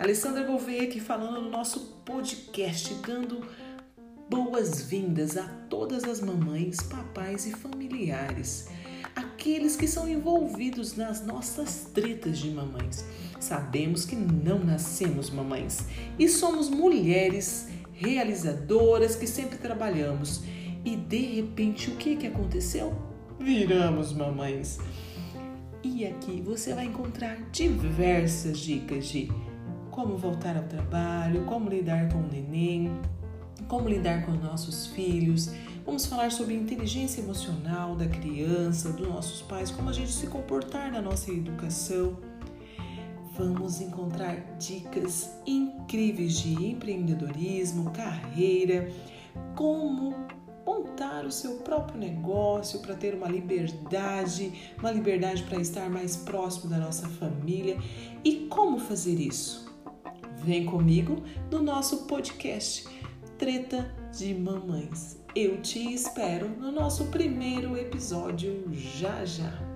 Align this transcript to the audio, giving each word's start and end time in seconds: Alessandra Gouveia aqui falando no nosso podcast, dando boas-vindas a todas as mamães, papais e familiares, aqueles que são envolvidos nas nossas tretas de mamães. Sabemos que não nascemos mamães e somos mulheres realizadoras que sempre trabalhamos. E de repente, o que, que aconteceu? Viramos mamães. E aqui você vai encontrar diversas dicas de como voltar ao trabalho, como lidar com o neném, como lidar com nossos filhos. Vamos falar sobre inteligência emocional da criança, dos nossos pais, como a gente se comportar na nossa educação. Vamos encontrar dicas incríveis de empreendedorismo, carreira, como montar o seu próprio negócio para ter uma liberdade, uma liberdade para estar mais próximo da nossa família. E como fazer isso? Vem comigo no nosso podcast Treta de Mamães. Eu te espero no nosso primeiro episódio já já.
Alessandra 0.00 0.42
Gouveia 0.44 0.84
aqui 0.84 0.98
falando 0.98 1.42
no 1.42 1.50
nosso 1.50 2.00
podcast, 2.06 2.94
dando 3.06 3.46
boas-vindas 4.30 5.36
a 5.36 5.42
todas 5.68 6.04
as 6.04 6.22
mamães, 6.22 6.78
papais 6.80 7.44
e 7.44 7.52
familiares, 7.52 8.70
aqueles 9.14 9.76
que 9.76 9.86
são 9.86 10.08
envolvidos 10.08 10.96
nas 10.96 11.26
nossas 11.26 11.90
tretas 11.92 12.38
de 12.38 12.48
mamães. 12.48 13.04
Sabemos 13.38 14.06
que 14.06 14.16
não 14.16 14.58
nascemos 14.60 15.28
mamães 15.28 15.84
e 16.18 16.30
somos 16.30 16.70
mulheres 16.70 17.68
realizadoras 17.92 19.14
que 19.14 19.26
sempre 19.26 19.58
trabalhamos. 19.58 20.42
E 20.82 20.96
de 20.96 21.18
repente, 21.18 21.90
o 21.90 21.96
que, 21.96 22.16
que 22.16 22.26
aconteceu? 22.26 22.96
Viramos 23.38 24.14
mamães. 24.14 24.78
E 25.84 26.06
aqui 26.06 26.40
você 26.40 26.72
vai 26.72 26.86
encontrar 26.86 27.36
diversas 27.52 28.58
dicas 28.60 29.06
de 29.06 29.30
como 29.90 30.16
voltar 30.16 30.56
ao 30.56 30.64
trabalho, 30.64 31.44
como 31.44 31.68
lidar 31.68 32.08
com 32.12 32.18
o 32.18 32.26
neném, 32.26 32.90
como 33.68 33.88
lidar 33.88 34.24
com 34.24 34.32
nossos 34.32 34.86
filhos. 34.88 35.52
Vamos 35.84 36.06
falar 36.06 36.30
sobre 36.30 36.54
inteligência 36.54 37.20
emocional 37.20 37.94
da 37.96 38.06
criança, 38.06 38.92
dos 38.92 39.08
nossos 39.08 39.42
pais, 39.42 39.70
como 39.70 39.90
a 39.90 39.92
gente 39.92 40.12
se 40.12 40.26
comportar 40.26 40.92
na 40.92 41.00
nossa 41.00 41.30
educação. 41.30 42.16
Vamos 43.36 43.80
encontrar 43.80 44.36
dicas 44.58 45.30
incríveis 45.46 46.34
de 46.34 46.52
empreendedorismo, 46.66 47.90
carreira, 47.90 48.90
como 49.56 50.14
montar 50.66 51.24
o 51.24 51.32
seu 51.32 51.56
próprio 51.58 51.98
negócio 51.98 52.80
para 52.80 52.94
ter 52.94 53.14
uma 53.14 53.28
liberdade, 53.28 54.74
uma 54.78 54.90
liberdade 54.90 55.42
para 55.44 55.58
estar 55.58 55.88
mais 55.88 56.16
próximo 56.16 56.68
da 56.68 56.78
nossa 56.78 57.08
família. 57.08 57.78
E 58.24 58.46
como 58.48 58.78
fazer 58.78 59.18
isso? 59.18 59.69
Vem 60.42 60.64
comigo 60.64 61.22
no 61.50 61.62
nosso 61.62 62.06
podcast 62.06 62.88
Treta 63.36 63.94
de 64.16 64.34
Mamães. 64.34 65.20
Eu 65.36 65.60
te 65.60 65.92
espero 65.92 66.48
no 66.48 66.72
nosso 66.72 67.06
primeiro 67.06 67.76
episódio 67.76 68.64
já 68.72 69.22
já. 69.24 69.69